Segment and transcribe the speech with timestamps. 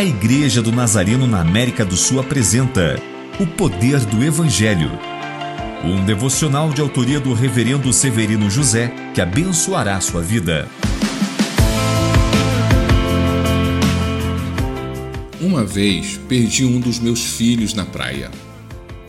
[0.00, 2.98] A Igreja do Nazareno na América do Sul apresenta
[3.38, 4.90] O Poder do Evangelho.
[5.84, 10.66] Um devocional de autoria do Reverendo Severino José que abençoará sua vida.
[15.38, 18.30] Uma vez perdi um dos meus filhos na praia.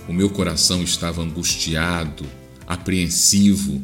[0.10, 2.26] O meu coração estava angustiado,
[2.68, 3.82] apreensivo.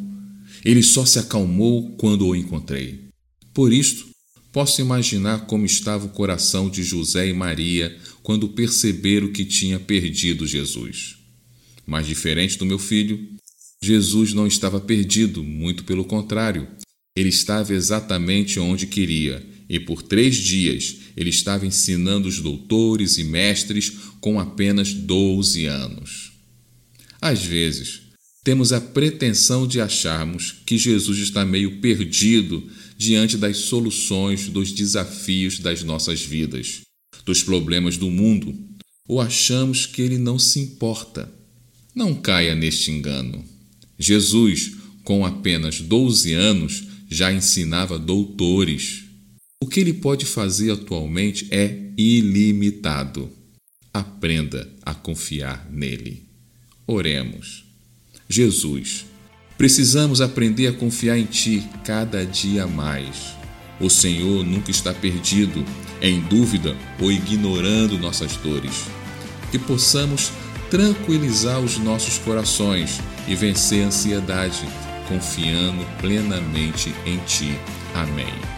[0.62, 3.08] Ele só se acalmou quando o encontrei.
[3.54, 4.08] Por isto,
[4.52, 10.46] posso imaginar como estava o coração de José e Maria quando perceberam que tinha perdido
[10.46, 11.16] Jesus.
[11.86, 13.28] Mas diferente do meu filho,
[13.80, 16.68] Jesus não estava perdido, muito pelo contrário.
[17.16, 23.24] Ele estava exatamente onde queria, e por três dias ele estava ensinando os doutores e
[23.24, 26.32] mestres com apenas 12 anos.
[27.20, 28.07] Às vezes,
[28.44, 32.66] temos a pretensão de acharmos que Jesus está meio perdido
[32.96, 36.80] diante das soluções dos desafios das nossas vidas,
[37.24, 38.56] dos problemas do mundo,
[39.06, 41.32] ou achamos que ele não se importa.
[41.94, 43.44] Não caia neste engano.
[43.98, 44.72] Jesus,
[45.04, 49.04] com apenas 12 anos, já ensinava doutores.
[49.62, 53.30] O que ele pode fazer atualmente é ilimitado.
[53.92, 56.28] Aprenda a confiar nele.
[56.86, 57.67] Oremos.
[58.28, 59.06] Jesus,
[59.56, 63.34] precisamos aprender a confiar em Ti cada dia mais.
[63.80, 65.64] O Senhor nunca está perdido,
[66.02, 68.84] em dúvida ou ignorando nossas dores.
[69.50, 70.30] Que possamos
[70.70, 74.68] tranquilizar os nossos corações e vencer a ansiedade,
[75.08, 77.58] confiando plenamente em Ti.
[77.94, 78.57] Amém.